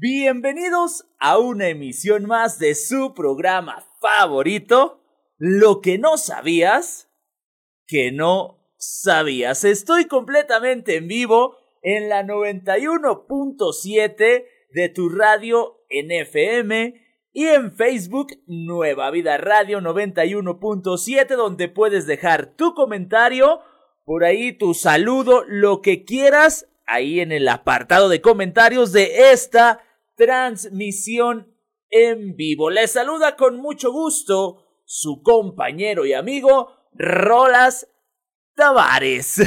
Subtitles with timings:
[0.00, 5.02] Bienvenidos a una emisión más de su programa favorito,
[5.38, 7.10] Lo que no sabías,
[7.88, 9.64] que no sabías.
[9.64, 16.94] Estoy completamente en vivo en la 91.7 de tu radio en FM
[17.32, 23.62] y en Facebook Nueva Vida Radio 91.7 donde puedes dejar tu comentario,
[24.04, 29.82] por ahí tu saludo, lo que quieras, ahí en el apartado de comentarios de esta
[30.18, 31.56] transmisión
[31.88, 32.68] en vivo.
[32.68, 37.88] Les saluda con mucho gusto su compañero y amigo Rolas
[38.54, 39.40] Tavares,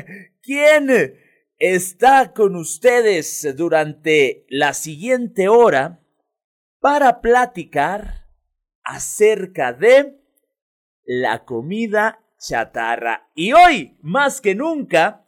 [0.42, 1.16] ¿Quién
[1.58, 6.04] está con ustedes durante la siguiente hora
[6.78, 8.26] para platicar
[8.84, 10.20] acerca de
[11.04, 13.30] la comida chatarra.
[13.34, 15.26] Y hoy, más que nunca,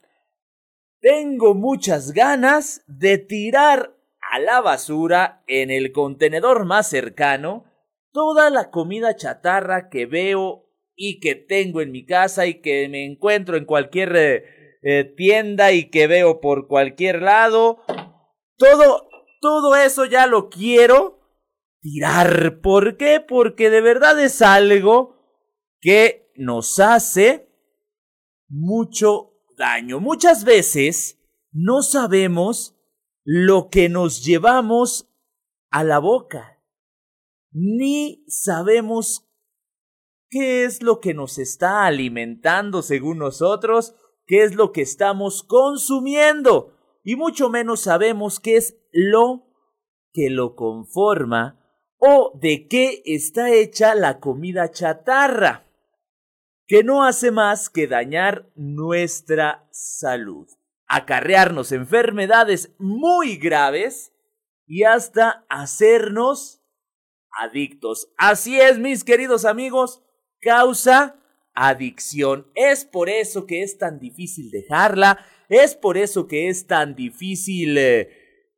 [0.99, 3.97] tengo muchas ganas de tirar
[4.31, 7.65] a la basura en el contenedor más cercano
[8.13, 13.05] toda la comida chatarra que veo y que tengo en mi casa y que me
[13.05, 14.43] encuentro en cualquier eh,
[14.83, 17.83] eh, tienda y que veo por cualquier lado.
[18.57, 19.09] Todo,
[19.41, 21.19] todo eso ya lo quiero
[21.81, 22.61] tirar.
[22.61, 23.19] ¿Por qué?
[23.19, 25.17] Porque de verdad es algo
[25.81, 27.49] que nos hace
[28.47, 29.99] mucho daño.
[29.99, 31.19] Muchas veces
[31.51, 32.80] no sabemos
[33.33, 35.09] lo que nos llevamos
[35.69, 36.61] a la boca,
[37.53, 39.25] ni sabemos
[40.29, 46.77] qué es lo que nos está alimentando según nosotros, qué es lo que estamos consumiendo,
[47.05, 49.45] y mucho menos sabemos qué es lo
[50.11, 51.57] que lo conforma
[51.99, 55.71] o de qué está hecha la comida chatarra,
[56.67, 60.49] que no hace más que dañar nuestra salud
[60.91, 64.11] acarrearnos enfermedades muy graves
[64.67, 66.61] y hasta hacernos
[67.31, 68.11] adictos.
[68.17, 70.03] Así es, mis queridos amigos,
[70.41, 71.15] causa
[71.53, 72.45] adicción.
[72.55, 77.77] Es por eso que es tan difícil dejarla, es por eso que es tan difícil
[77.77, 78.09] eh,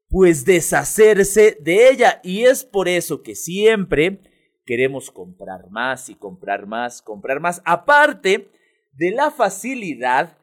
[0.10, 4.22] pues deshacerse de ella y es por eso que siempre
[4.66, 8.50] queremos comprar más y comprar más, comprar más, aparte
[8.92, 10.36] de la facilidad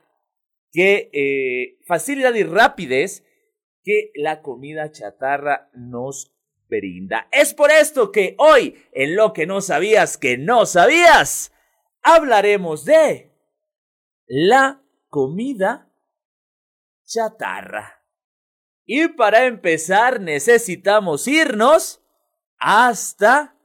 [0.73, 3.25] que eh, facilidad y rapidez
[3.83, 6.35] que la comida chatarra nos
[6.69, 7.29] brinda.
[7.33, 11.53] Es por esto que hoy, en lo que no sabías que no sabías,
[12.03, 13.33] hablaremos de
[14.27, 15.93] la comida
[17.05, 18.05] chatarra.
[18.87, 22.03] Y para empezar necesitamos irnos
[22.59, 23.57] hasta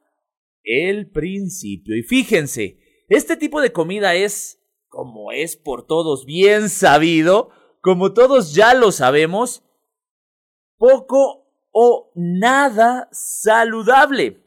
[0.64, 1.96] el principio.
[1.96, 4.60] Y fíjense, este tipo de comida es
[4.96, 7.50] como es por todos bien sabido,
[7.82, 9.62] como todos ya lo sabemos,
[10.78, 14.42] poco o nada saludable.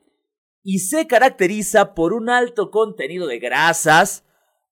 [0.63, 4.25] Y se caracteriza por un alto contenido de grasas,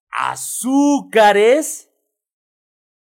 [0.08, 1.90] azúcares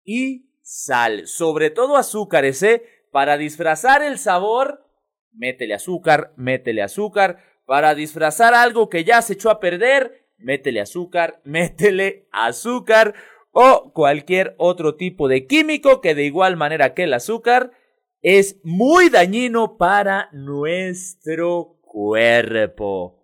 [0.03, 2.83] y sal, sobre todo azúcares, ¿eh?
[3.13, 4.85] Para disfrazar el sabor,
[5.31, 11.41] métele azúcar, métele azúcar, para disfrazar algo que ya se echó a perder, métele azúcar,
[11.45, 13.15] métele azúcar
[13.53, 17.73] o cualquier otro tipo de químico que de igual manera que el azúcar
[18.21, 23.23] es muy dañino para nuestro cuerpo.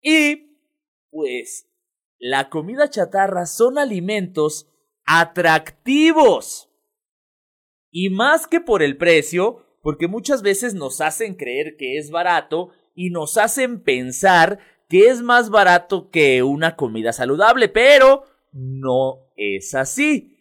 [0.00, 0.58] Y
[1.10, 1.68] pues
[2.18, 4.68] la comida chatarra son alimentos
[5.04, 6.70] atractivos.
[7.90, 12.70] Y más que por el precio, porque muchas veces nos hacen creer que es barato
[12.94, 19.74] y nos hacen pensar que es más barato que una comida saludable, pero no es
[19.74, 20.34] así.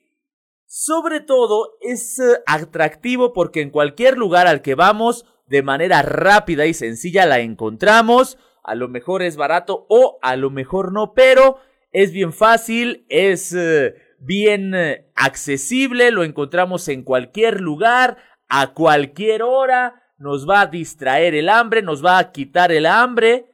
[0.66, 6.66] Sobre todo es eh, atractivo porque en cualquier lugar al que vamos, de manera rápida
[6.66, 8.38] y sencilla la encontramos.
[8.64, 11.58] A lo mejor es barato o a lo mejor no, pero
[11.92, 18.18] es bien fácil, es eh, bien eh, accesible, lo encontramos en cualquier lugar,
[18.50, 23.47] a cualquier hora, nos va a distraer el hambre, nos va a quitar el hambre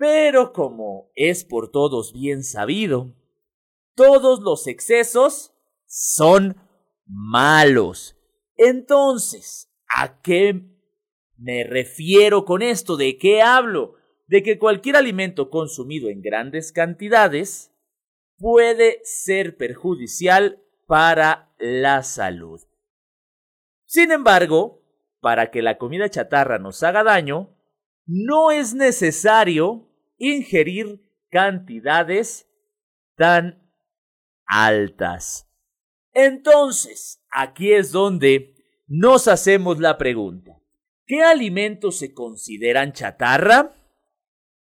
[0.00, 3.14] pero como es por todos bien sabido,
[3.94, 5.52] todos los excesos
[5.84, 6.56] son
[7.04, 8.16] malos.
[8.56, 10.62] Entonces, ¿a qué
[11.36, 12.96] me refiero con esto?
[12.96, 13.96] ¿De qué hablo?
[14.26, 17.70] De que cualquier alimento consumido en grandes cantidades
[18.38, 22.62] puede ser perjudicial para la salud.
[23.84, 24.82] Sin embargo,
[25.20, 27.54] para que la comida chatarra nos haga daño,
[28.06, 29.88] no es necesario
[30.20, 31.00] ingerir
[31.30, 32.46] cantidades
[33.16, 33.68] tan
[34.46, 35.48] altas.
[36.12, 38.54] Entonces, aquí es donde
[38.86, 40.60] nos hacemos la pregunta.
[41.06, 43.74] ¿Qué alimentos se consideran chatarra?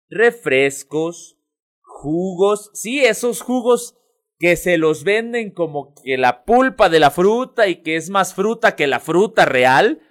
[0.08, 1.38] Refrescos,
[1.80, 3.96] jugos, sí, esos jugos
[4.38, 8.34] que se los venden como que la pulpa de la fruta y que es más
[8.34, 10.02] fruta que la fruta real,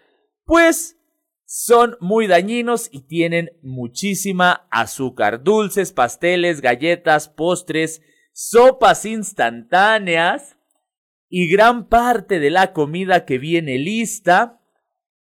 [0.45, 0.97] pues
[1.45, 5.43] son muy dañinos y tienen muchísima azúcar.
[5.43, 8.01] Dulces, pasteles, galletas, postres,
[8.33, 10.57] sopas instantáneas
[11.29, 14.59] y gran parte de la comida que viene lista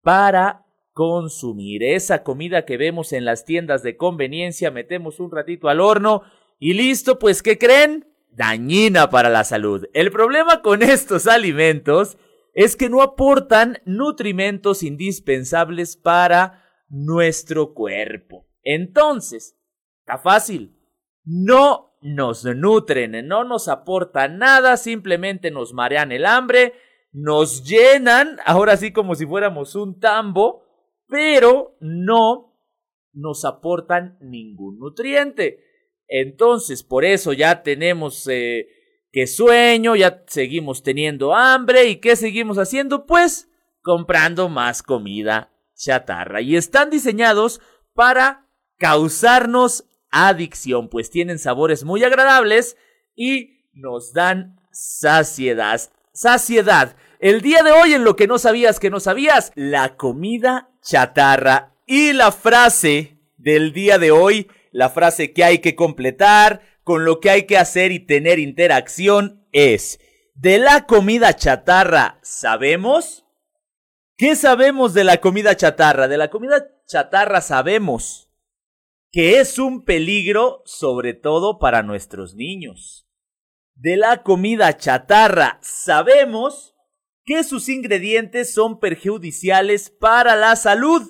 [0.01, 1.83] para consumir.
[1.83, 6.23] Esa comida que vemos en las tiendas de conveniencia, metemos un ratito al horno
[6.59, 8.07] y listo, pues ¿qué creen?
[8.29, 9.87] Dañina para la salud.
[9.93, 12.17] El problema con estos alimentos
[12.53, 18.47] es que no aportan nutrimentos indispensables para nuestro cuerpo.
[18.63, 19.57] Entonces,
[19.99, 20.77] está fácil.
[21.23, 26.73] No nos nutren, no nos aportan nada, simplemente nos marean el hambre,
[27.11, 30.63] nos llenan, ahora sí como si fuéramos un tambo,
[31.07, 32.57] pero no
[33.13, 35.59] nos aportan ningún nutriente.
[36.07, 38.67] Entonces, por eso ya tenemos eh,
[39.11, 43.05] que sueño, ya seguimos teniendo hambre y ¿qué seguimos haciendo?
[43.05, 43.49] Pues
[43.81, 46.41] comprando más comida chatarra.
[46.41, 47.61] Y están diseñados
[47.93, 48.47] para
[48.77, 52.77] causarnos adicción, pues tienen sabores muy agradables
[53.15, 55.81] y nos dan saciedad.
[56.13, 56.95] Saciedad.
[57.19, 61.75] El día de hoy en lo que no sabías que no sabías, la comida chatarra.
[61.85, 67.19] Y la frase del día de hoy, la frase que hay que completar, con lo
[67.19, 69.99] que hay que hacer y tener interacción es,
[70.33, 73.25] de la comida chatarra, ¿sabemos?
[74.17, 76.07] ¿Qué sabemos de la comida chatarra?
[76.07, 78.29] De la comida chatarra sabemos
[79.11, 83.07] que es un peligro sobre todo para nuestros niños.
[83.75, 86.75] De la comida chatarra sabemos
[87.23, 91.03] que sus ingredientes son perjudiciales para la salud.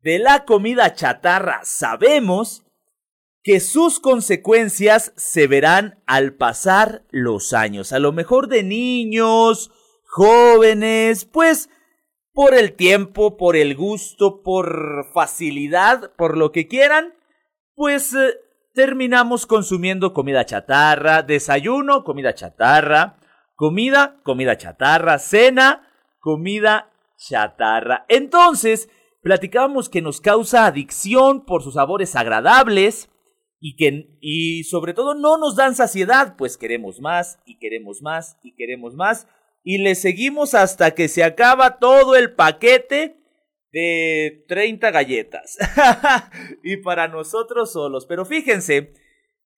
[0.00, 2.64] De la comida chatarra sabemos
[3.42, 7.92] que sus consecuencias se verán al pasar los años.
[7.92, 9.70] A lo mejor de niños,
[10.04, 11.70] jóvenes, pues
[12.32, 17.14] por el tiempo, por el gusto, por facilidad, por lo que quieran,
[17.74, 18.34] pues eh,
[18.74, 23.18] terminamos consumiendo comida chatarra, desayuno, comida chatarra,
[23.54, 25.88] comida, comida chatarra, cena,
[26.18, 28.04] comida chatarra.
[28.08, 28.90] Entonces,
[29.22, 33.09] platicábamos que nos causa adicción por sus sabores agradables
[33.60, 38.38] y que y sobre todo no nos dan saciedad, pues queremos más y queremos más
[38.42, 39.26] y queremos más
[39.62, 43.20] y le seguimos hasta que se acaba todo el paquete
[43.72, 45.58] de 30 galletas.
[46.64, 48.06] y para nosotros solos.
[48.06, 48.92] Pero fíjense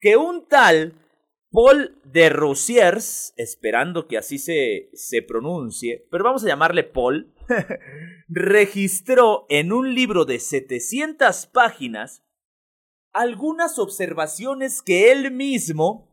[0.00, 0.94] que un tal
[1.50, 7.34] Paul de Rousiers, esperando que así se, se pronuncie, pero vamos a llamarle Paul,
[8.28, 12.24] registró en un libro de 700 páginas
[13.12, 16.08] algunas observaciones que él mismo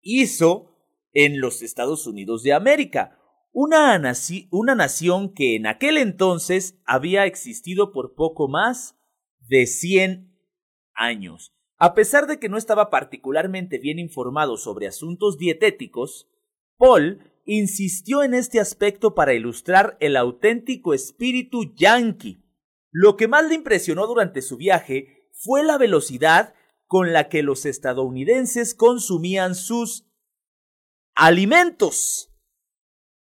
[0.00, 0.72] hizo
[1.12, 3.18] en los Estados Unidos de América,
[3.52, 8.96] una, nación que en aquel entonces había existido por poco más
[9.40, 10.34] de 100
[10.94, 11.52] años.
[11.76, 16.28] A pesar de que no estaba particularmente bien informado sobre asuntos dietéticos,
[16.78, 22.42] Paul insistió en este aspecto para ilustrar el auténtico espíritu yankee.
[22.90, 26.54] Lo que más le impresionó durante su viaje fue la velocidad
[26.86, 30.06] con la que los estadounidenses consumían sus
[31.14, 32.32] alimentos.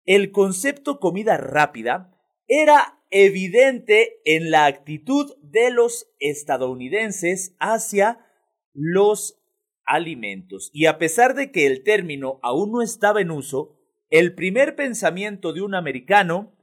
[0.05, 2.15] El concepto comida rápida
[2.47, 8.25] era evidente en la actitud de los estadounidenses hacia
[8.73, 9.39] los
[9.85, 10.69] alimentos.
[10.73, 13.77] Y a pesar de que el término aún no estaba en uso,
[14.09, 16.55] el primer pensamiento de un americano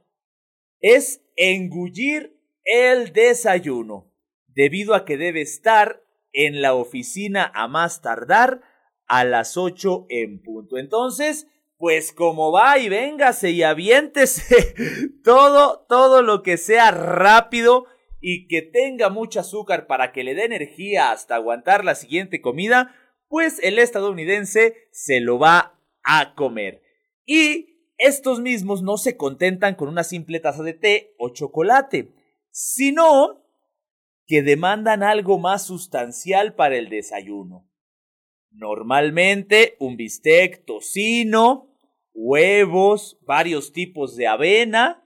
[0.79, 4.13] es engullir el desayuno,
[4.57, 8.61] debido a que debe estar en la oficina a más tardar
[9.05, 10.79] a las 8 en punto.
[10.79, 11.45] Entonces,
[11.77, 14.73] pues como va y véngase y aviéntese
[15.23, 17.85] todo, todo lo que sea rápido
[18.19, 22.95] y que tenga mucho azúcar para que le dé energía hasta aguantar la siguiente comida,
[23.27, 26.81] pues el estadounidense se lo va a comer.
[27.27, 32.11] Y estos mismos no se contentan con una simple taza de té o chocolate,
[32.49, 33.46] sino
[34.27, 37.67] que demandan algo más sustancial para el desayuno.
[38.51, 41.73] Normalmente un bistec, tocino,
[42.13, 45.03] huevos, varios tipos de avena,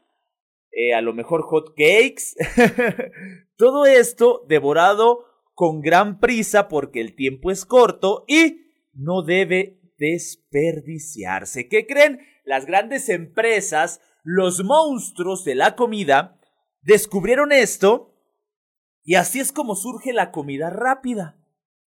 [0.72, 2.36] eh, a lo mejor hot cakes.
[3.56, 8.62] Todo esto devorado con gran prisa porque el tiempo es corto y
[8.94, 11.68] no debe desperdiciarse.
[11.70, 12.22] ¿Qué creen?
[12.44, 16.40] Las grandes empresas los monstruos de la comida
[16.82, 18.11] descubrieron esto
[19.03, 21.38] y así es como surge la comida rápida.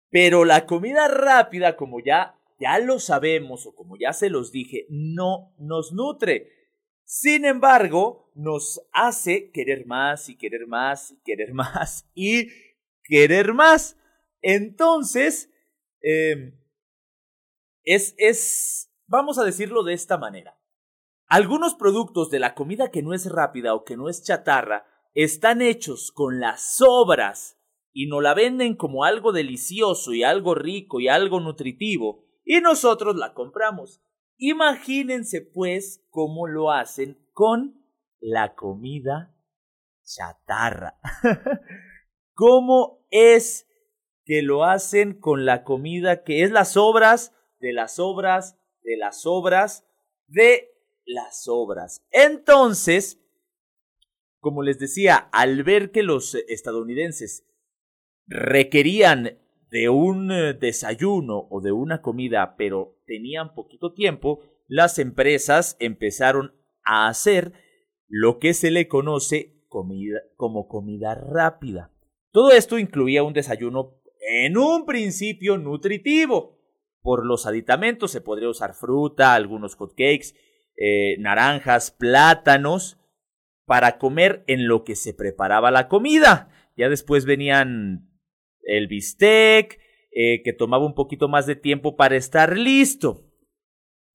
[0.10, 4.86] Pero la comida rápida, como ya, ya lo sabemos o como ya se los dije,
[4.89, 6.51] no nos nutre.
[7.05, 12.50] Sin embargo, nos hace querer más y querer más y querer más y
[13.03, 13.98] querer más.
[14.41, 15.50] Entonces,
[16.01, 16.60] em,
[17.84, 20.58] es, es, vamos a decirlo de esta manera.
[21.27, 25.62] Algunos productos de la comida que no es rápida o que no es chatarra están
[25.62, 27.58] hechos con las sobras
[27.94, 33.15] y nos la venden como algo delicioso y algo rico y algo nutritivo y nosotros
[33.15, 34.01] la compramos.
[34.38, 37.86] Imagínense pues cómo lo hacen con
[38.20, 39.36] la comida
[40.03, 41.00] chatarra.
[42.34, 43.68] ¿Cómo es
[44.25, 49.25] que lo hacen con la comida que es las obras de las obras de las
[49.25, 49.86] obras
[50.27, 50.74] de
[51.06, 52.01] las obras?
[52.10, 53.21] Entonces,
[54.41, 57.48] como les decía, al ver que los estadounidenses
[58.25, 59.38] requerían
[59.69, 66.53] de un eh, desayuno o de una comida, pero tenían poquito tiempo, las empresas empezaron
[66.83, 67.53] a hacer
[68.07, 69.63] lo que se le conoce
[70.36, 71.93] como comida rápida.
[72.31, 76.57] Todo esto incluía un desayuno en un principio nutritivo.
[77.01, 80.36] Por los aditamentos se podría usar fruta, algunos hotcakes,
[80.77, 83.00] eh, naranjas, plátanos,
[83.65, 86.50] para comer en lo que se preparaba la comida.
[86.75, 88.10] Ya después venían
[88.63, 89.80] el bistec,
[90.12, 93.25] eh, que tomaba un poquito más de tiempo para estar listo.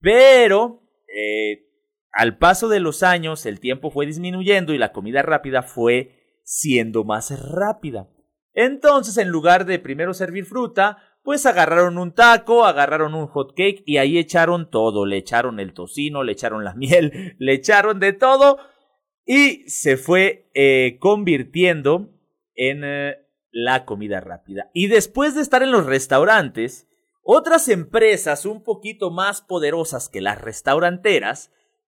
[0.00, 1.66] Pero eh,
[2.12, 7.04] al paso de los años el tiempo fue disminuyendo y la comida rápida fue siendo
[7.04, 8.08] más rápida.
[8.52, 13.82] Entonces, en lugar de primero servir fruta, pues agarraron un taco, agarraron un hot cake
[13.84, 15.04] y ahí echaron todo.
[15.04, 18.58] Le echaron el tocino, le echaron la miel, le echaron de todo
[19.26, 22.10] y se fue eh, convirtiendo
[22.54, 22.82] en
[23.50, 24.70] la comida rápida.
[24.72, 26.88] Y después de estar en los restaurantes,
[27.22, 31.52] otras empresas un poquito más poderosas que las restauranteras,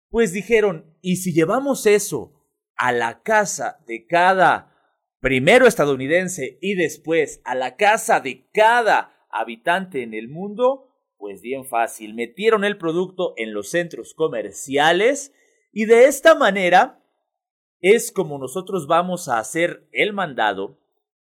[0.09, 2.33] pues dijeron, ¿y si llevamos eso
[2.75, 4.71] a la casa de cada
[5.21, 10.93] primero estadounidense y después a la casa de cada habitante en el mundo?
[11.17, 15.33] Pues bien fácil, metieron el producto en los centros comerciales
[15.71, 17.02] y de esta manera
[17.83, 20.79] es como nosotros vamos a hacer el mandado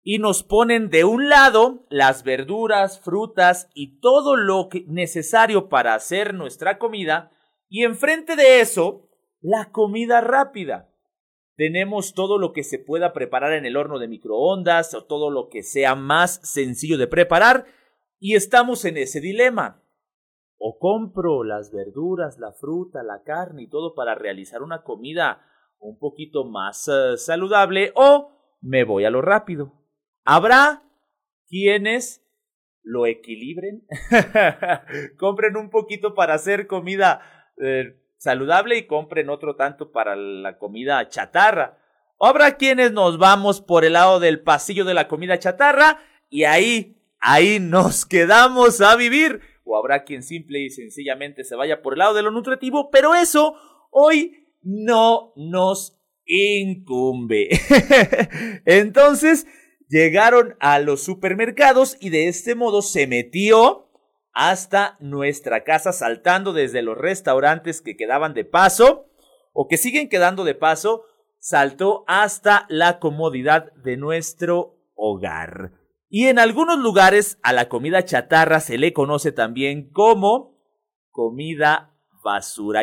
[0.03, 6.35] y nos ponen de un lado las verduras, frutas y todo lo necesario para hacer
[6.35, 7.31] nuestra comida
[7.67, 9.09] y enfrente de eso
[9.41, 10.93] la comida rápida.
[11.55, 15.49] Tenemos todo lo que se pueda preparar en el horno de microondas o todo lo
[15.49, 17.65] que sea más sencillo de preparar
[18.19, 19.81] y estamos en ese dilema.
[20.59, 25.41] O compro las verduras, la fruta, la carne y todo para realizar una comida
[25.79, 29.73] un poquito más eh, saludable o me voy a lo rápido.
[30.23, 30.83] Habrá
[31.47, 32.23] quienes
[32.81, 33.85] lo equilibren,
[35.17, 37.21] compren un poquito para hacer comida
[37.61, 41.79] eh, saludable y compren otro tanto para la comida chatarra.
[42.17, 46.45] O habrá quienes nos vamos por el lado del pasillo de la comida chatarra y
[46.45, 49.41] ahí, ahí nos quedamos a vivir.
[49.63, 53.15] O habrá quien simple y sencillamente se vaya por el lado de lo nutritivo, pero
[53.15, 53.55] eso
[53.91, 57.49] hoy no nos incumbe.
[58.65, 59.45] Entonces,
[59.87, 63.89] llegaron a los supermercados y de este modo se metió
[64.33, 69.05] hasta nuestra casa saltando desde los restaurantes que quedaban de paso
[69.53, 71.05] o que siguen quedando de paso,
[71.39, 75.71] saltó hasta la comodidad de nuestro hogar.
[76.09, 80.57] Y en algunos lugares a la comida chatarra se le conoce también como
[81.11, 82.81] comida basura.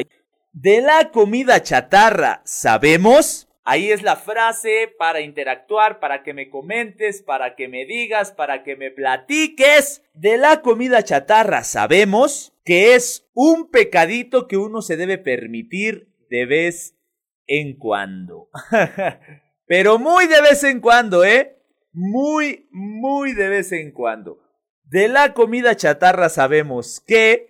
[0.52, 7.22] De la comida chatarra sabemos Ahí es la frase para interactuar, para que me comentes,
[7.22, 11.62] para que me digas, para que me platiques de la comida chatarra.
[11.62, 16.96] Sabemos que es un pecadito que uno se debe permitir de vez
[17.46, 18.48] en cuando.
[19.66, 21.56] Pero muy de vez en cuando, ¿eh?
[21.92, 24.40] Muy, muy de vez en cuando.
[24.82, 27.46] De la comida chatarra sabemos que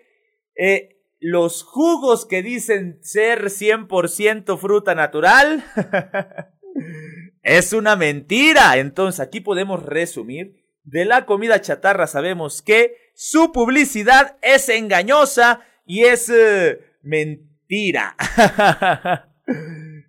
[0.57, 0.92] eh,
[1.23, 5.64] los jugos que dicen ser 100% fruta natural
[7.43, 8.76] es una mentira.
[8.76, 10.61] Entonces aquí podemos resumir.
[10.83, 18.17] De la comida chatarra sabemos que su publicidad es engañosa y es eh, mentira.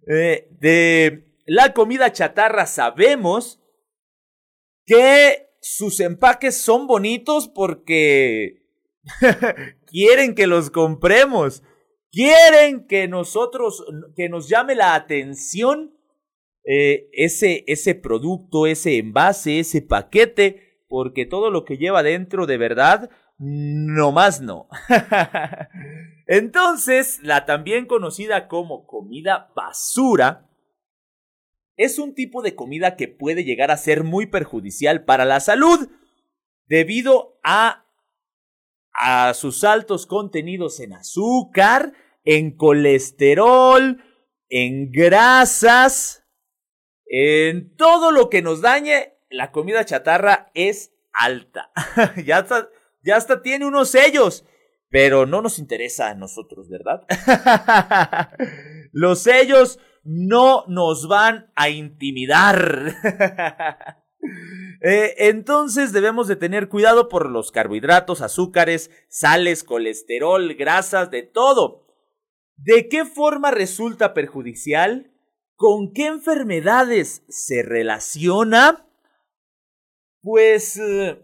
[0.05, 3.61] Eh, de la comida chatarra sabemos
[4.85, 8.63] que sus empaques son bonitos porque
[9.93, 11.63] quieren que los compremos.
[12.11, 13.85] quieren que nosotros,
[14.15, 15.95] que nos llame la atención
[16.65, 22.57] eh, ese, ese producto, ese envase, ese paquete, porque todo lo que lleva dentro de
[22.57, 24.67] verdad, no más no.
[26.27, 30.49] Entonces, la también conocida como comida basura,
[31.75, 35.89] es un tipo de comida que puede llegar a ser muy perjudicial para la salud
[36.67, 37.82] debido a,
[38.93, 44.03] a sus altos contenidos en azúcar, en colesterol,
[44.49, 46.25] en grasas,
[47.05, 51.71] en todo lo que nos dañe, la comida chatarra es alta.
[52.25, 52.69] ya, hasta,
[53.03, 54.45] ya hasta tiene unos sellos,
[54.89, 57.05] pero no nos interesa a nosotros, ¿verdad?
[58.91, 62.93] Los sellos no nos van a intimidar.
[64.85, 71.87] Eh, entonces debemos de tener cuidado por los carbohidratos, azúcares, sales, colesterol, grasas, de todo.
[72.57, 75.09] ¿De qué forma resulta perjudicial?
[75.55, 78.85] ¿Con qué enfermedades se relaciona?
[80.21, 81.17] Pues eh,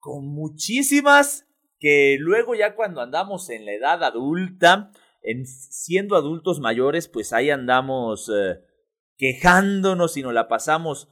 [0.00, 1.46] con muchísimas
[1.78, 4.90] que luego ya cuando andamos en la edad adulta,
[5.22, 8.58] en siendo adultos mayores, pues ahí andamos eh,
[9.16, 11.08] quejándonos y nos la pasamos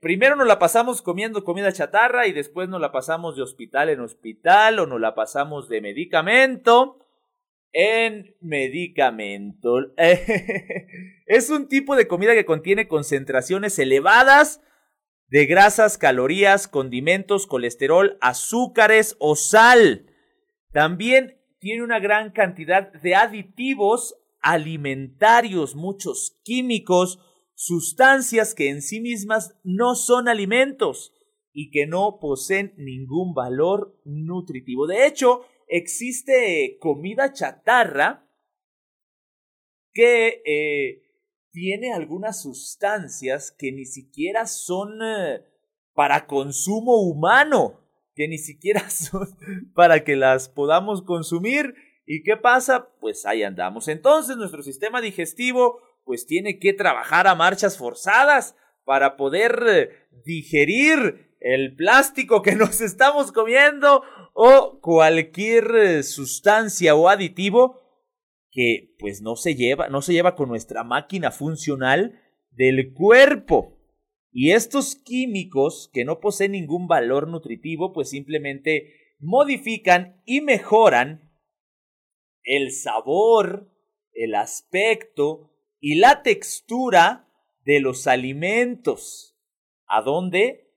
[0.00, 4.00] Primero nos la pasamos comiendo comida chatarra y después nos la pasamos de hospital en
[4.00, 7.04] hospital o nos la pasamos de medicamento
[7.74, 9.92] en medicamento.
[11.26, 14.62] es un tipo de comida que contiene concentraciones elevadas
[15.28, 20.06] de grasas, calorías, condimentos, colesterol, azúcares o sal.
[20.72, 27.18] También tiene una gran cantidad de aditivos alimentarios, muchos químicos,
[27.54, 31.12] sustancias que en sí mismas no son alimentos
[31.52, 34.86] y que no poseen ningún valor nutritivo.
[34.86, 38.28] De hecho, existe comida chatarra
[39.92, 41.02] que eh,
[41.52, 45.44] tiene algunas sustancias que ni siquiera son eh,
[45.94, 47.80] para consumo humano,
[48.14, 49.28] que ni siquiera son
[49.74, 51.74] para que las podamos consumir.
[52.06, 52.90] ¿Y qué pasa?
[53.00, 53.86] Pues ahí andamos.
[53.86, 59.90] Entonces nuestro sistema digestivo pues tiene que trabajar a marchas forzadas para poder eh,
[60.24, 67.80] digerir el plástico que nos estamos comiendo o cualquier eh, sustancia o aditivo
[68.50, 73.80] que pues no se lleva, no se lleva con nuestra máquina funcional del cuerpo.
[74.30, 81.32] Y estos químicos que no poseen ningún valor nutritivo, pues simplemente modifican y mejoran
[82.44, 83.70] el sabor,
[84.12, 85.53] el aspecto
[85.86, 87.28] y la textura
[87.66, 89.36] de los alimentos.
[89.86, 90.02] ¿A?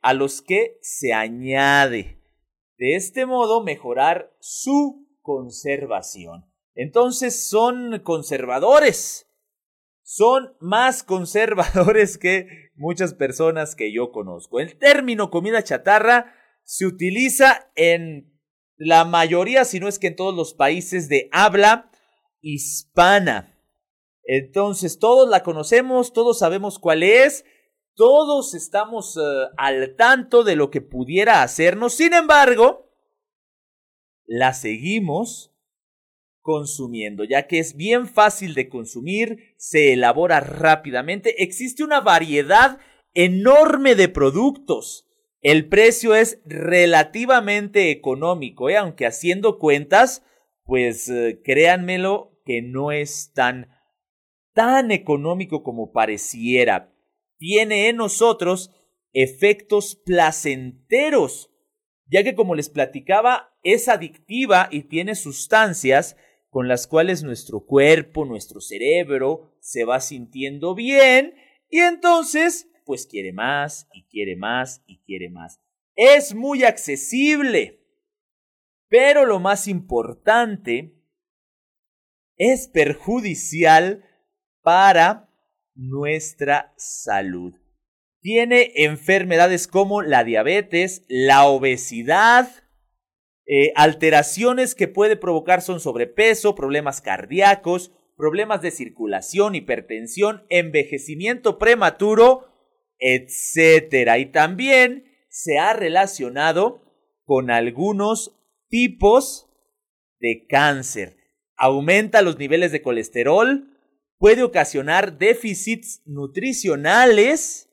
[0.02, 2.22] A los que se añade.
[2.78, 6.52] De este modo mejorar su conservación.
[6.76, 9.32] Entonces son conservadores.
[10.04, 14.60] Son más conservadores que muchas personas que yo conozco.
[14.60, 16.34] El término comida chatarra
[16.66, 18.38] se utiliza en
[18.76, 21.90] la mayoría, si no es que en todos los países de habla
[22.42, 23.57] hispana.
[24.28, 27.46] Entonces todos la conocemos, todos sabemos cuál es,
[27.96, 29.22] todos estamos eh,
[29.58, 32.92] al tanto de lo que pudiera hacernos, sin embargo,
[34.26, 35.54] la seguimos
[36.42, 42.80] consumiendo, ya que es bien fácil de consumir, se elabora rápidamente, existe una variedad
[43.14, 45.08] enorme de productos.
[45.42, 48.76] El precio es relativamente económico, ¿eh?
[48.76, 50.24] aunque haciendo cuentas,
[50.66, 53.77] pues eh, créanmelo que no es tan
[54.58, 56.92] tan económico como pareciera
[57.38, 58.72] tiene en nosotros
[59.14, 61.52] efectos placenteros,
[62.08, 66.18] ya que como les platicaba, es adictiva y tiene sustancias
[66.50, 71.36] con las cuales nuestro cuerpo, nuestro cerebro se va sintiendo bien
[71.70, 75.62] y entonces pues quiere más y quiere más y quiere más.
[75.96, 77.86] Es muy accesible,
[78.88, 80.96] pero lo más importante
[82.38, 84.04] es perjudicial
[84.68, 85.30] para
[85.76, 87.54] nuestra salud.
[88.20, 92.50] Tiene enfermedades como la diabetes, la obesidad,
[93.46, 102.50] eh, alteraciones que puede provocar son sobrepeso, problemas cardíacos, problemas de circulación, hipertensión, envejecimiento prematuro,
[103.00, 104.18] etc.
[104.20, 106.82] Y también se ha relacionado
[107.24, 109.50] con algunos tipos
[110.20, 111.16] de cáncer.
[111.56, 113.77] Aumenta los niveles de colesterol,
[114.18, 117.70] puede ocasionar déficits nutricionales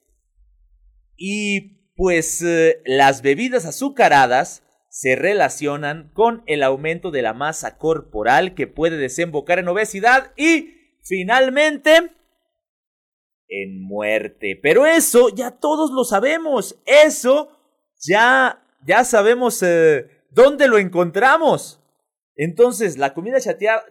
[1.17, 8.55] y pues eh, las bebidas azucaradas se relacionan con el aumento de la masa corporal
[8.55, 12.11] que puede desembocar en obesidad y finalmente
[13.49, 14.59] en muerte.
[14.63, 16.81] Pero eso ya todos lo sabemos.
[16.87, 17.51] Eso
[18.01, 21.81] ya ya sabemos eh, dónde lo encontramos.
[22.37, 23.39] Entonces, la comida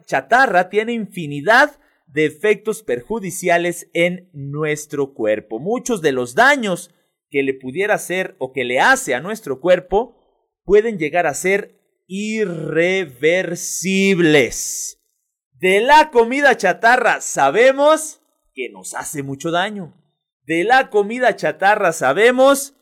[0.04, 5.58] chatarra tiene infinidad de efectos perjudiciales en nuestro cuerpo.
[5.58, 6.90] Muchos de los daños
[7.30, 10.16] que le pudiera hacer o que le hace a nuestro cuerpo
[10.64, 15.00] pueden llegar a ser irreversibles.
[15.52, 18.20] De la comida chatarra sabemos
[18.54, 19.94] que nos hace mucho daño.
[20.42, 22.74] De la comida chatarra sabemos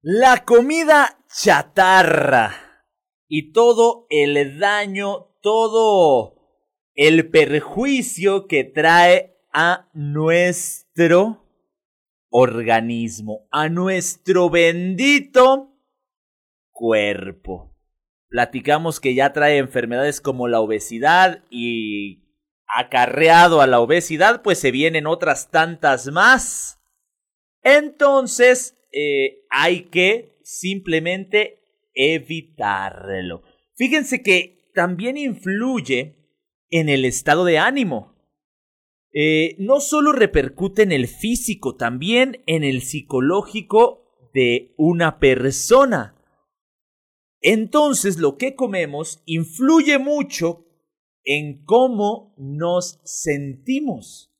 [0.00, 2.84] La comida chatarra.
[3.26, 6.36] Y todo el daño, todo
[6.94, 11.46] el perjuicio que trae a nuestro
[12.30, 15.74] organismo, a nuestro bendito
[16.70, 17.77] cuerpo.
[18.28, 22.24] Platicamos que ya trae enfermedades como la obesidad y
[22.66, 26.78] acarreado a la obesidad, pues se vienen otras tantas más.
[27.62, 31.62] Entonces, eh, hay que simplemente
[31.94, 33.42] evitarlo.
[33.76, 36.16] Fíjense que también influye
[36.70, 38.14] en el estado de ánimo.
[39.12, 46.17] Eh, no solo repercute en el físico, también en el psicológico de una persona.
[47.40, 50.64] Entonces lo que comemos influye mucho
[51.24, 54.32] en cómo nos sentimos.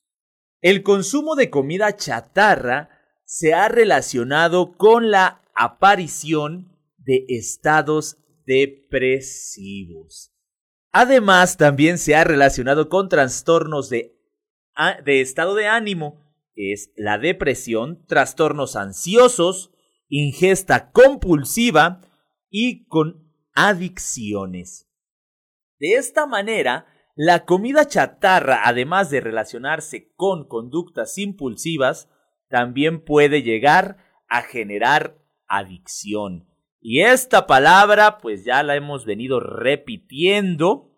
[0.61, 2.91] El consumo de comida chatarra
[3.25, 10.33] se ha relacionado con la aparición de estados depresivos.
[10.91, 14.17] Además, también se ha relacionado con trastornos de,
[15.05, 19.71] estado de ánimo, es la depresión, trastornos ansiosos,
[20.09, 22.08] ingesta compulsiva
[22.51, 24.89] y con adicciones.
[25.79, 32.09] De esta manera, la comida chatarra, además de relacionarse con conductas impulsivas,
[32.49, 36.49] también puede llegar a generar adicción.
[36.81, 40.93] Y esta palabra, pues ya la hemos venido repitiendo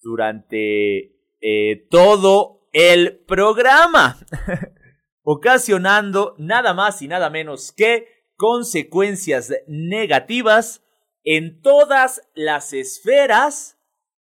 [0.00, 4.18] durante eh, todo el programa,
[5.22, 8.06] ocasionando nada más y nada menos que
[8.36, 10.85] consecuencias negativas
[11.26, 13.76] en todas las esferas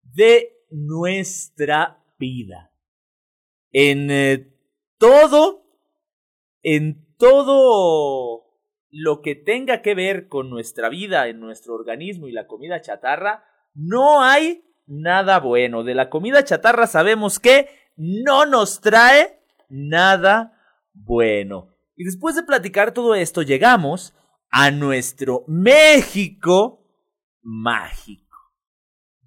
[0.04, 2.72] de nuestra vida.
[3.72, 4.54] En eh,
[5.00, 5.66] todo,
[6.62, 8.46] en todo
[8.92, 13.44] lo que tenga que ver con nuestra vida, en nuestro organismo y la comida chatarra,
[13.74, 15.84] no hay nada bueno.
[15.84, 20.62] De la comida chatarra sabemos que no nos trae nada
[20.94, 21.76] bueno.
[21.96, 24.14] Y después de platicar todo esto, llegamos
[24.52, 26.83] a nuestro México
[27.44, 28.38] mágico.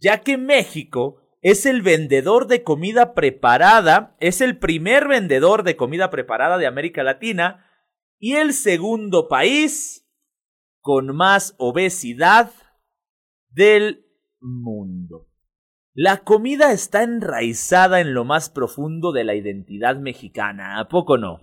[0.01, 6.11] Ya que México es el vendedor de comida preparada, es el primer vendedor de comida
[6.11, 7.65] preparada de América Latina,
[8.19, 10.11] y el segundo país
[10.81, 12.51] con más obesidad
[13.51, 14.07] del
[14.41, 15.29] mundo.
[15.95, 21.41] La comida está enraizada en lo más profundo de la identidad mexicana, ¿a poco no?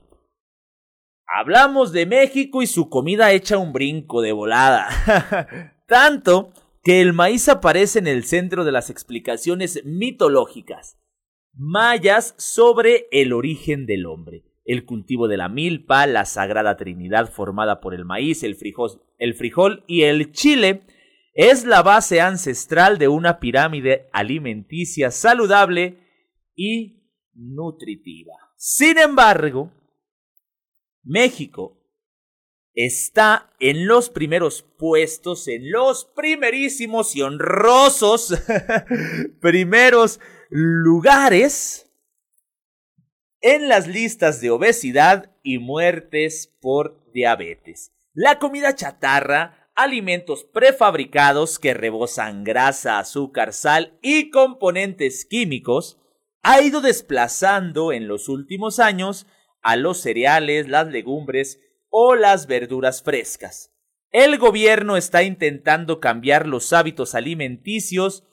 [1.26, 4.88] Hablamos de México y su comida echa un brinco de volada.
[5.88, 6.54] Tanto
[6.84, 11.00] que el maíz aparece en el centro de las explicaciones mitológicas
[11.54, 17.82] mayas sobre el origen del hombre el cultivo de la milpa, la sagrada trinidad formada
[17.82, 20.84] por el maíz, el frijol, el frijol y el chile,
[21.34, 25.98] es la base ancestral de una pirámide alimenticia saludable
[26.56, 28.34] y nutritiva.
[28.56, 29.72] Sin embargo,
[31.04, 31.83] México
[32.76, 38.34] está en los primeros puestos, en los primerísimos y honrosos
[39.42, 41.92] primeros lugares
[43.42, 47.92] en las listas de obesidad y muertes por diabetes.
[48.14, 56.00] La comida chatarra, alimentos prefabricados que rebosan grasa, azúcar, sal y componentes químicos,
[56.42, 59.28] ha ido desplazando en los últimos años
[59.62, 61.60] a los cereales, las legumbres
[61.96, 63.72] o las verduras frescas.
[64.10, 68.24] El gobierno está intentando cambiar los hábitos alimenticios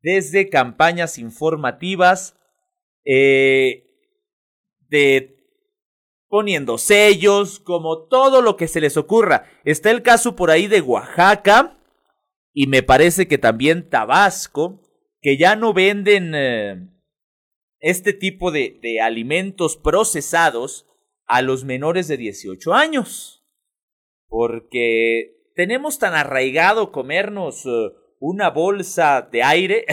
[0.00, 2.36] desde campañas informativas
[3.04, 3.84] eh,
[4.88, 5.36] de
[6.28, 9.50] poniendo sellos, como todo lo que se les ocurra.
[9.64, 11.82] Está el caso por ahí de Oaxaca
[12.52, 14.82] y me parece que también Tabasco,
[15.20, 16.88] que ya no venden eh,
[17.80, 20.86] este tipo de, de, alimentos procesados
[21.30, 23.46] a los menores de 18 años.
[24.26, 29.86] Porque tenemos tan arraigado comernos eh, una bolsa de aire,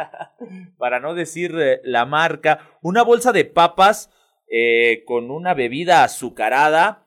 [0.76, 4.10] para no decir eh, la marca, una bolsa de papas
[4.50, 7.06] eh, con una bebida azucarada.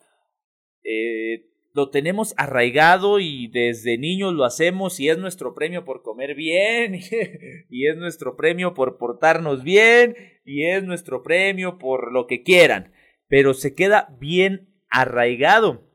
[1.73, 6.95] Lo tenemos arraigado y desde niños lo hacemos y es nuestro premio por comer bien
[7.69, 12.93] y es nuestro premio por portarnos bien y es nuestro premio por lo que quieran,
[13.27, 15.87] pero se queda bien arraigado.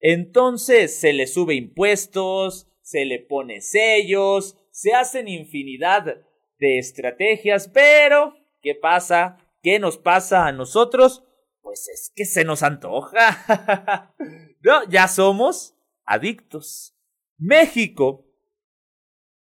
[0.00, 6.22] Entonces se le sube impuestos, se le pone sellos, se hacen infinidad
[6.58, 9.38] de estrategias, pero ¿qué pasa?
[9.62, 11.24] ¿Qué nos pasa a nosotros?
[11.60, 14.14] Pues es que se nos antoja.
[14.88, 16.96] ya somos adictos.
[17.38, 18.24] México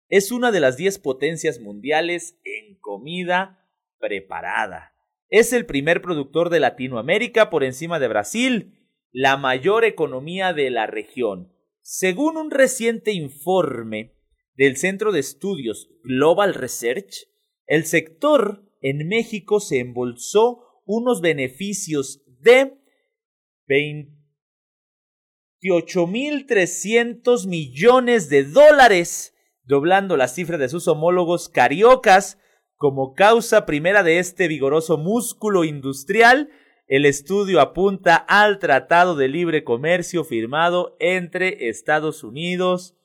[0.09, 4.94] es una de las 10 potencias mundiales en comida preparada.
[5.29, 8.79] Es el primer productor de Latinoamérica por encima de Brasil,
[9.12, 11.53] la mayor economía de la región.
[11.83, 14.14] Según un reciente informe
[14.55, 17.29] del Centro de Estudios Global Research,
[17.67, 22.79] el sector en México se embolsó unos beneficios de
[25.62, 32.38] 28.300 millones de dólares, doblando la cifra de sus homólogos cariocas.
[32.79, 36.49] Como causa primera de este vigoroso músculo industrial,
[36.87, 42.97] el estudio apunta al Tratado de Libre Comercio firmado entre Estados Unidos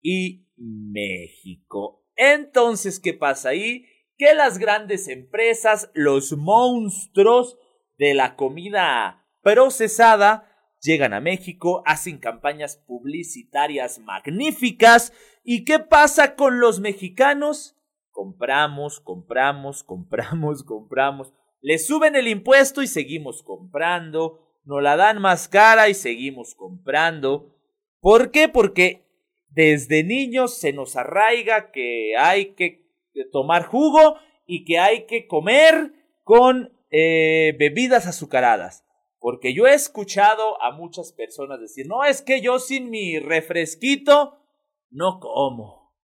[0.00, 2.06] y México.
[2.16, 3.84] Entonces, ¿qué pasa ahí?
[4.22, 7.58] que las grandes empresas, los monstruos
[7.98, 10.48] de la comida procesada,
[10.80, 15.12] llegan a México, hacen campañas publicitarias magníficas.
[15.42, 17.76] ¿Y qué pasa con los mexicanos?
[18.12, 21.32] Compramos, compramos, compramos, compramos.
[21.60, 24.38] Le suben el impuesto y seguimos comprando.
[24.64, 27.56] Nos la dan más cara y seguimos comprando.
[28.00, 28.48] ¿Por qué?
[28.48, 29.08] Porque
[29.48, 32.86] desde niños se nos arraiga que hay que
[33.32, 38.84] tomar jugo y que hay que comer con eh, bebidas azucaradas.
[39.18, 44.38] Porque yo he escuchado a muchas personas decir, no, es que yo sin mi refresquito
[44.90, 45.94] no como.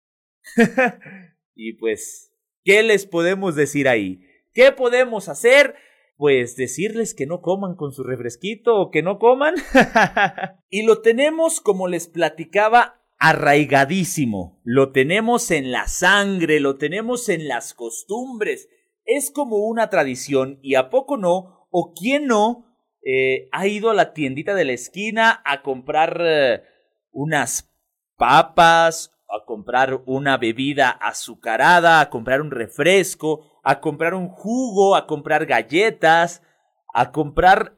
[1.59, 2.33] y pues,
[2.65, 4.21] ¿qué les podemos decir ahí?
[4.55, 5.75] ¿Qué podemos hacer?
[6.17, 9.57] Pues decirles que no coman con su refresquito o que no coman.
[10.71, 17.49] y lo tenemos, como les platicaba, arraigadísimo, lo tenemos en la sangre, lo tenemos en
[17.49, 18.69] las costumbres,
[19.05, 22.67] es como una tradición y a poco no, o quién no,
[23.03, 26.63] eh, ha ido a la tiendita de la esquina a comprar eh,
[27.11, 27.75] unas
[28.17, 35.07] papas, a comprar una bebida azucarada, a comprar un refresco, a comprar un jugo, a
[35.07, 36.43] comprar galletas,
[36.95, 37.77] a comprar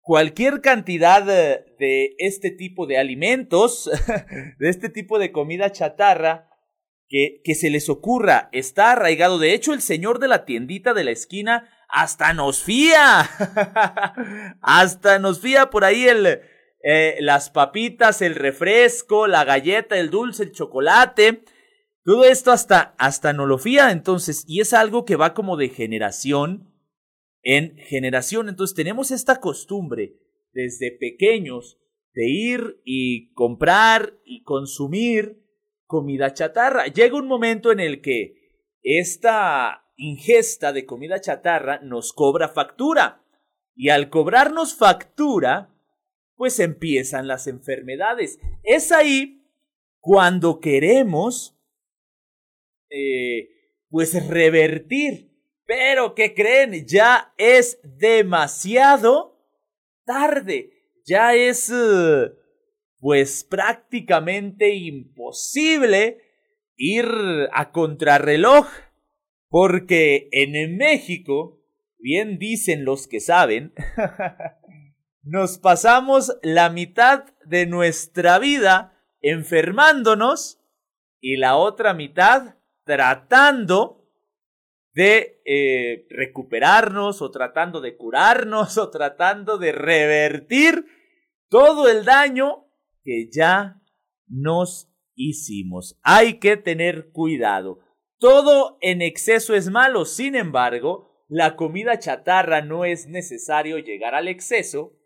[0.00, 3.90] cualquier cantidad de este tipo de alimentos,
[4.58, 6.48] de este tipo de comida chatarra,
[7.08, 9.38] que, que se les ocurra, está arraigado.
[9.38, 13.28] De hecho, el señor de la tiendita de la esquina hasta nos fía.
[14.62, 16.40] hasta nos fía por ahí el,
[16.82, 21.42] eh, las papitas, el refresco, la galleta, el dulce, el chocolate.
[22.04, 23.90] Todo esto hasta, hasta no lo fía.
[23.90, 26.72] Entonces, y es algo que va como de generación
[27.42, 28.48] en generación.
[28.48, 30.16] Entonces tenemos esta costumbre
[30.52, 31.78] desde pequeños
[32.14, 35.42] de ir y comprar y consumir
[35.86, 36.86] comida chatarra.
[36.86, 38.34] Llega un momento en el que
[38.82, 43.24] esta ingesta de comida chatarra nos cobra factura.
[43.74, 45.74] Y al cobrarnos factura,
[46.38, 48.38] pues empiezan las enfermedades.
[48.62, 49.44] Es ahí
[50.00, 51.60] cuando queremos,
[52.88, 53.50] eh,
[53.90, 55.28] pues revertir
[55.68, 56.86] pero, ¿qué creen?
[56.86, 59.38] Ya es demasiado
[60.06, 60.72] tarde.
[61.04, 62.32] Ya es, eh,
[63.00, 66.22] pues, prácticamente imposible
[66.74, 67.06] ir
[67.52, 68.66] a contrarreloj.
[69.50, 71.62] Porque en México
[71.98, 73.74] bien dicen los que saben,
[75.28, 80.58] nos pasamos la mitad de nuestra vida enfermándonos
[81.20, 84.08] y la otra mitad tratando
[84.94, 90.86] de eh, recuperarnos o tratando de curarnos o tratando de revertir
[91.50, 92.66] todo el daño
[93.02, 93.82] que ya
[94.26, 95.98] nos hicimos.
[96.02, 97.80] Hay que tener cuidado.
[98.18, 104.28] Todo en exceso es malo, sin embargo, la comida chatarra no es necesario llegar al
[104.28, 104.97] exceso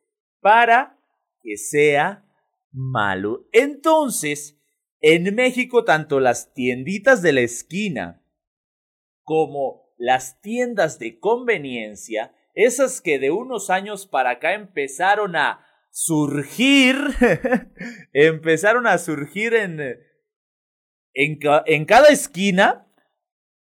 [0.43, 0.99] para
[1.41, 2.27] que sea
[2.71, 3.49] malo.
[3.53, 4.59] Entonces,
[5.01, 8.23] en México, tanto las tienditas de la esquina
[9.23, 16.97] como las tiendas de conveniencia, esas que de unos años para acá empezaron a surgir,
[18.13, 19.81] empezaron a surgir en,
[21.15, 22.89] en, en cada esquina,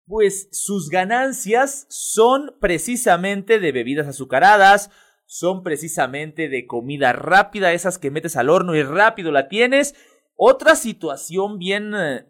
[0.06, 4.90] pues sus ganancias son precisamente de bebidas azucaradas,
[5.32, 9.94] son precisamente de comida rápida, esas que metes al horno y rápido la tienes.
[10.34, 12.26] Otra situación bien eh,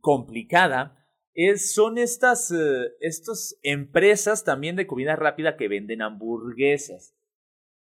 [0.00, 7.16] complicada es, son estas, eh, estas empresas también de comida rápida que venden hamburguesas.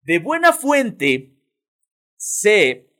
[0.02, 1.38] De buena fuente
[2.16, 2.92] sé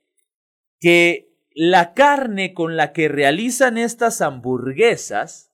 [0.78, 5.50] que la carne con la que realizan estas hamburguesas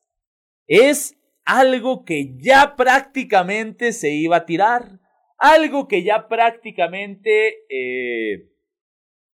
[0.66, 5.01] es algo que ya prácticamente se iba a tirar
[5.42, 8.48] algo que ya prácticamente eh,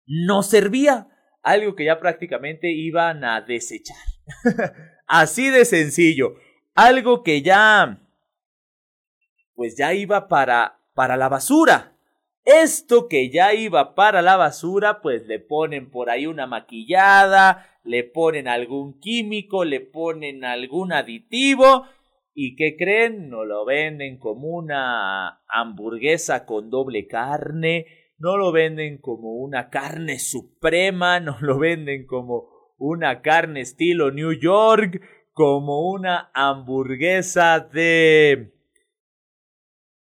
[0.06, 1.08] no servía,
[1.42, 3.96] algo que ya prácticamente iban a desechar.
[5.06, 6.34] Así de sencillo,
[6.74, 8.02] algo que ya,
[9.54, 11.96] pues ya iba para, para la basura.
[12.44, 18.04] Esto que ya iba para la basura, pues le ponen por ahí una maquillada, le
[18.04, 21.86] ponen algún químico, le ponen algún aditivo
[22.36, 23.30] ¿Y qué creen?
[23.30, 27.86] No lo venden como una hamburguesa con doble carne,
[28.18, 34.32] no lo venden como una carne suprema, no lo venden como una carne estilo New
[34.32, 35.00] York,
[35.32, 38.52] como una hamburguesa de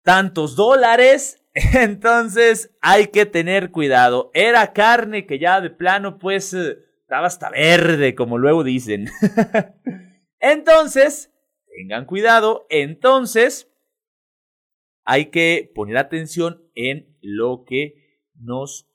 [0.03, 1.43] tantos dólares.
[1.73, 4.31] Entonces hay que tener cuidado.
[4.33, 9.09] Era carne que ya de plano pues eh, estaba hasta verde, como luego dicen.
[10.39, 11.30] Entonces,
[11.75, 13.71] tengan cuidado, entonces
[15.03, 18.88] hay que poner atención en lo que nos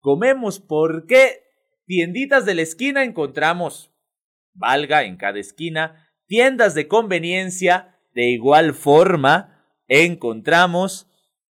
[0.00, 1.42] comemos, porque
[1.86, 3.92] tienditas de la esquina encontramos,
[4.54, 11.08] valga en cada esquina, tiendas de conveniencia, de igual forma encontramos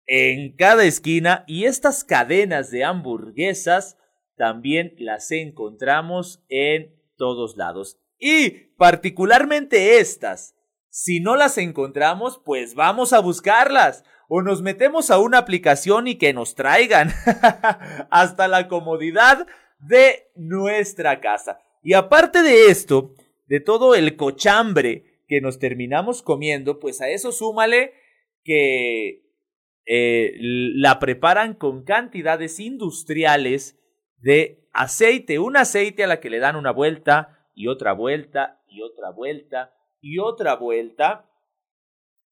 [0.07, 3.99] en cada esquina y estas cadenas de hamburguesas
[4.37, 8.02] también las encontramos en todos lados.
[8.25, 10.55] Y particularmente estas,
[10.89, 14.05] si no las encontramos, pues vamos a buscarlas.
[14.29, 17.11] O nos metemos a una aplicación y que nos traigan.
[18.11, 19.49] Hasta la comodidad
[19.81, 21.59] de nuestra casa.
[21.83, 23.13] Y aparte de esto,
[23.49, 27.93] de todo el cochambre que nos terminamos comiendo, pues a eso súmale
[28.45, 29.25] que
[29.85, 33.81] eh, la preparan con cantidades industriales
[34.19, 38.83] de aceite, un aceite a la que le dan una vuelta, y otra vuelta y
[38.83, 41.29] otra vuelta y otra vuelta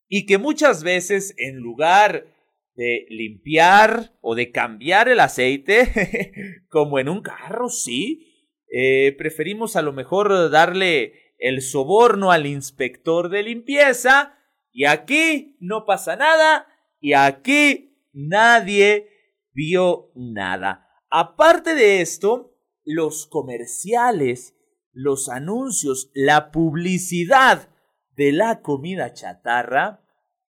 [0.08, 2.26] y que muchas veces en lugar
[2.74, 8.26] de limpiar o de cambiar el aceite, como en un carro, sí,
[8.72, 14.36] eh, preferimos a lo mejor darle el soborno al inspector de limpieza
[14.72, 16.66] y aquí no pasa nada
[17.00, 19.08] y aquí nadie
[19.52, 20.88] vio nada.
[21.08, 24.56] Aparte de esto, los comerciales
[25.02, 27.70] los anuncios, la publicidad
[28.16, 30.04] de la comida chatarra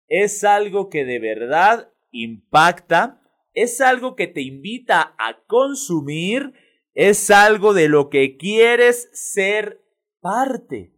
[0.07, 3.22] es algo que de verdad impacta,
[3.54, 6.52] es algo que te invita a consumir,
[6.92, 9.80] es algo de lo que quieres ser
[10.20, 10.92] parte.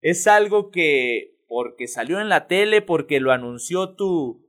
[0.00, 4.46] Es algo que porque salió en la tele, porque lo anunció tu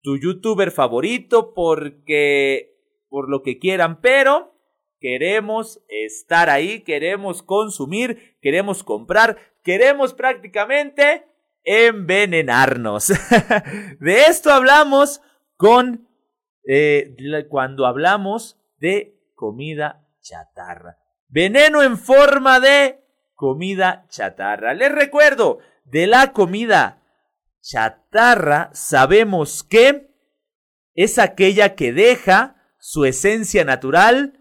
[0.00, 2.76] tu youtuber favorito, porque
[3.08, 4.57] por lo que quieran, pero
[5.00, 11.24] Queremos estar ahí, queremos consumir, queremos comprar, queremos prácticamente
[11.64, 13.08] envenenarnos.
[14.00, 15.20] de esto hablamos
[15.56, 16.08] con
[16.66, 17.14] eh,
[17.48, 20.98] cuando hablamos de comida chatarra.
[21.28, 23.00] Veneno en forma de
[23.34, 24.74] comida chatarra.
[24.74, 27.02] Les recuerdo, de la comida
[27.60, 30.10] chatarra sabemos que
[30.94, 34.37] es aquella que deja su esencia natural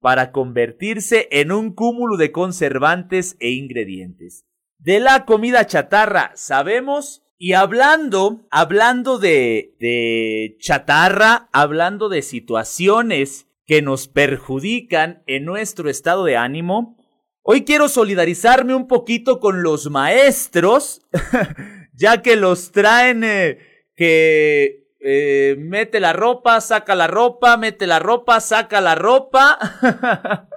[0.00, 4.44] para convertirse en un cúmulo de conservantes e ingredientes.
[4.78, 13.80] De la comida chatarra sabemos Y hablando, hablando de, de chatarra, hablando de situaciones que
[13.80, 16.98] nos perjudican en nuestro estado de ánimo,
[17.42, 21.00] hoy quiero solidarizarme un poquito con los maestros,
[21.94, 23.58] ya que los traen eh,
[23.94, 29.58] que eh, mete la ropa, saca la ropa, mete la ropa, saca la ropa.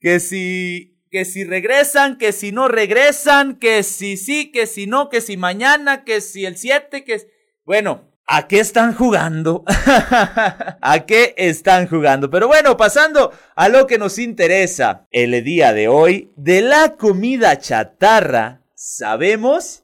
[0.00, 5.08] que si que si regresan, que si no regresan, que si sí, que si no,
[5.08, 7.28] que si mañana, que si el 7, que...
[7.64, 9.64] Bueno, ¿a qué están jugando?
[9.66, 12.30] ¿A qué están jugando?
[12.30, 17.58] Pero bueno, pasando a lo que nos interesa el día de hoy, de la comida
[17.58, 19.82] chatarra, sabemos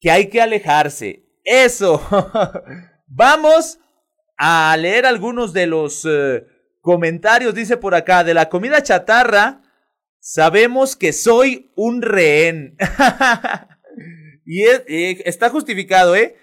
[0.00, 1.22] que hay que alejarse.
[1.44, 2.02] Eso.
[3.06, 3.78] Vamos
[4.36, 6.44] a leer algunos de los eh,
[6.80, 9.62] comentarios, dice por acá, de la comida chatarra
[10.28, 12.76] Sabemos que soy un rehén.
[14.44, 14.64] y
[15.24, 16.34] está justificado, ¿eh?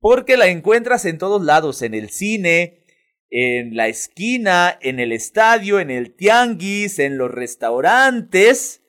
[0.00, 2.84] Porque la encuentras en todos lados, en el cine,
[3.30, 8.82] en la esquina, en el estadio, en el tianguis, en los restaurantes,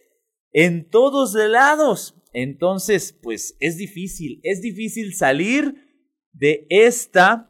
[0.51, 2.15] en todos lados.
[2.33, 5.88] Entonces, pues es difícil, es difícil salir
[6.31, 7.49] de esta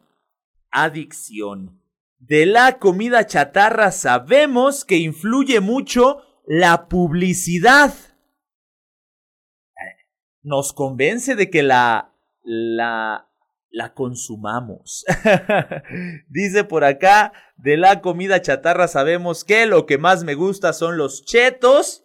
[0.71, 1.81] adicción.
[2.17, 7.93] De la comida chatarra sabemos que influye mucho la publicidad
[10.43, 12.13] nos convence de que la,
[12.43, 13.29] la,
[13.69, 15.05] la consumamos.
[16.29, 20.97] Dice por acá, de la comida chatarra sabemos que lo que más me gusta son
[20.97, 22.03] los chetos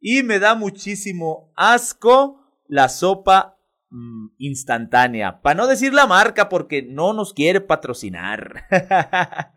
[0.00, 3.58] y me da muchísimo asco la sopa
[3.92, 5.40] mm, instantánea.
[5.42, 8.66] Para no decir la marca porque no nos quiere patrocinar.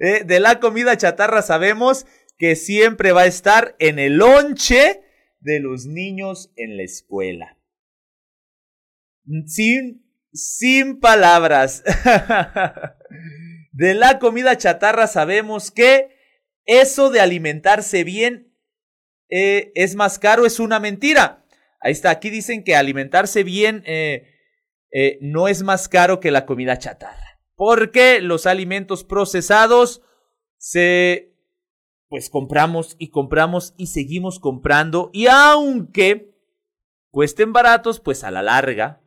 [0.00, 2.06] Eh, de la comida chatarra sabemos
[2.38, 5.02] que siempre va a estar en el lonche
[5.38, 7.56] de los niños en la escuela.
[9.46, 11.84] Sin, sin palabras.
[13.72, 16.16] de la comida chatarra sabemos que
[16.64, 18.54] eso de alimentarse bien
[19.30, 21.44] eh, es más caro, es una mentira.
[21.80, 24.26] Ahí está, aquí dicen que alimentarse bien eh,
[24.90, 27.40] eh, no es más caro que la comida chatarra.
[27.54, 30.02] Porque los alimentos procesados
[30.56, 31.34] se
[32.08, 36.34] pues compramos y compramos y seguimos comprando y aunque
[37.10, 39.02] cuesten baratos, pues a la larga,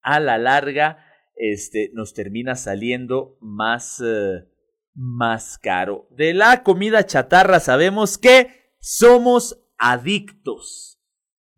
[0.00, 4.46] a la larga, este, nos termina saliendo más, eh,
[4.94, 6.08] más caro.
[6.10, 10.98] De la comida chatarra sabemos que somos adictos.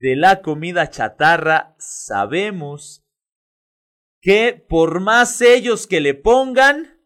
[0.01, 3.05] De la comida chatarra sabemos
[4.21, 7.01] que por más sellos que le pongan,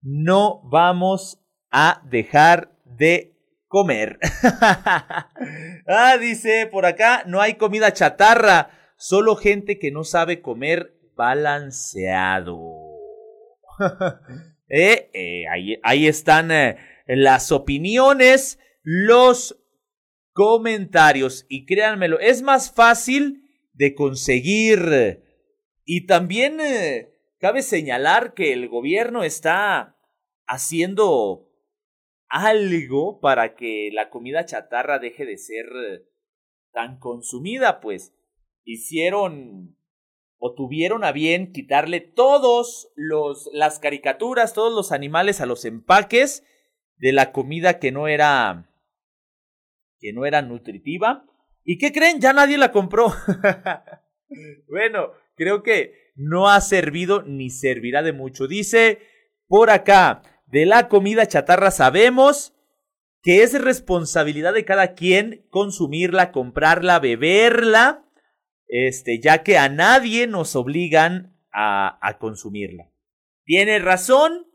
[0.00, 4.18] no vamos a dejar de comer.
[5.86, 12.58] ah, dice por acá, no hay comida chatarra, solo gente que no sabe comer balanceado.
[14.72, 16.76] Eh, eh, ahí, ahí, están eh,
[17.08, 19.59] las opiniones, los
[20.40, 23.42] comentarios y créanmelo, es más fácil
[23.74, 25.22] de conseguir.
[25.84, 26.56] Y también
[27.38, 29.98] cabe señalar que el gobierno está
[30.46, 31.46] haciendo
[32.26, 36.06] algo para que la comida chatarra deje de ser eh,
[36.72, 38.14] tan consumida, pues
[38.64, 39.76] hicieron
[40.38, 46.44] o tuvieron a bien quitarle todos los las caricaturas, todos los animales a los empaques
[46.96, 48.69] de la comida que no era
[50.00, 51.24] que no era nutritiva.
[51.64, 52.20] ¿Y qué creen?
[52.20, 53.12] Ya nadie la compró.
[54.68, 58.46] bueno, creo que no ha servido ni servirá de mucho.
[58.46, 58.98] Dice
[59.46, 62.54] por acá, de la comida chatarra sabemos
[63.22, 68.04] que es responsabilidad de cada quien consumirla, comprarla, beberla,
[68.66, 72.90] este, ya que a nadie nos obligan a, consumirla.
[73.44, 74.46] Tiene razón,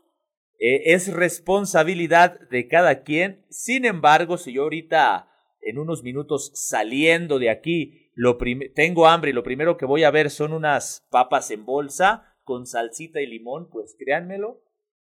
[0.58, 3.44] e, es responsabilidad de cada quien.
[3.50, 5.28] Sin embargo, si yo ahorita
[5.66, 8.38] en unos minutos saliendo de aquí lo
[8.74, 12.66] tengo hambre y lo primero que voy a ver son unas papas en bolsa con
[12.66, 14.62] salsita y limón, pues créanmelo,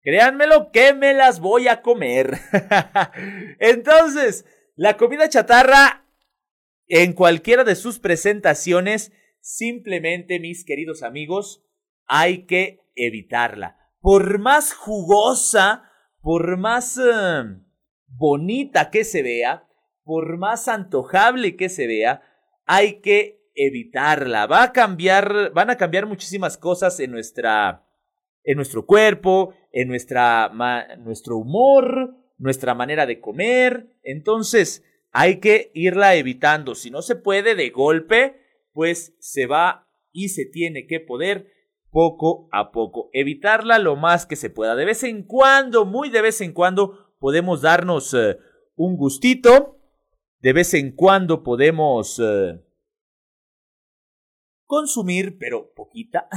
[0.08, 2.38] Créanmelo que me las voy a comer.
[3.60, 4.46] Entonces,
[4.76, 6.06] la comida chatarra
[6.88, 11.62] en cualquiera de sus presentaciones, simplemente, mis queridos amigos,
[12.06, 13.78] hay que evitarla.
[14.00, 15.92] Por más jugosa,
[16.22, 17.44] por más eh,
[18.06, 19.67] bonita que se vea,
[20.08, 22.24] por más antojable que se vea,
[22.66, 24.48] hay que evitarla.
[24.48, 27.84] Va a cambiar, van a cambiar muchísimas cosas en nuestra
[28.48, 30.50] en nuestro cuerpo, en nuestra,
[31.00, 33.90] nuestro humor, nuestra manera de comer.
[34.04, 36.74] Entonces, hay que irla evitando.
[36.74, 38.40] Si no se puede de golpe,
[38.72, 41.52] pues se va y se tiene que poder
[41.92, 43.10] poco a poco.
[43.12, 44.76] Evitarla lo más que se pueda.
[44.76, 48.38] De vez en cuando, muy de vez en cuando, podemos darnos eh,
[48.78, 49.77] un gustito.
[50.40, 52.64] De vez en cuando podemos eh,
[54.66, 56.28] consumir, pero poquita.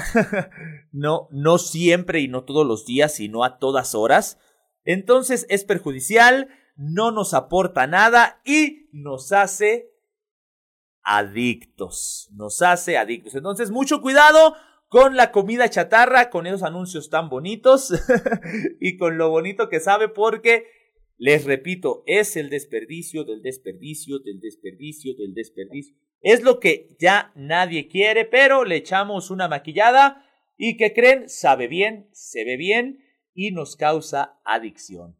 [0.93, 4.39] no, no siempre y no todos los días, sino a todas horas.
[4.85, 9.91] Entonces es perjudicial, no nos aporta nada y nos hace
[11.03, 12.29] adictos.
[12.33, 13.35] Nos hace adictos.
[13.35, 14.55] Entonces, mucho cuidado
[14.89, 17.93] con la comida chatarra, con esos anuncios tan bonitos
[18.81, 20.67] y con lo bonito que sabe porque,
[21.21, 25.95] les repito, es el desperdicio del desperdicio del desperdicio del desperdicio.
[26.23, 30.25] Es lo que ya nadie quiere, pero le echamos una maquillada
[30.57, 33.05] y que creen, sabe bien, se ve bien
[33.35, 35.19] y nos causa adicción.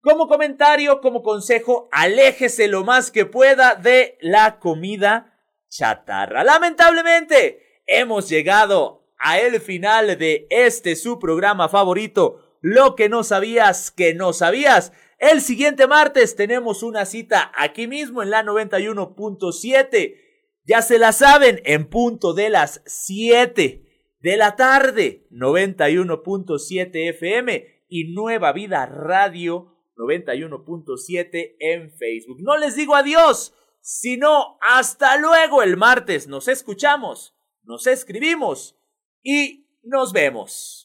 [0.00, 5.38] Como comentario, como consejo, aléjese lo más que pueda de la comida
[5.68, 6.42] chatarra.
[6.42, 13.90] Lamentablemente, hemos llegado a el final de este su programa favorito, Lo que no sabías
[13.90, 14.92] que no sabías.
[15.18, 20.20] El siguiente martes tenemos una cita aquí mismo en la 91.7.
[20.64, 23.84] Ya se la saben, en punto de las 7
[24.20, 32.38] de la tarde, 91.7 FM y Nueva Vida Radio 91.7 en Facebook.
[32.40, 36.26] No les digo adiós, sino hasta luego el martes.
[36.26, 38.76] Nos escuchamos, nos escribimos
[39.22, 40.83] y nos vemos.